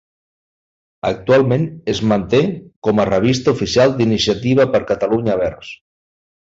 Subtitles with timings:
[1.09, 2.41] Actualment es manté
[2.89, 5.75] com a revista oficial d’Iniciativa per Catalunya Verds.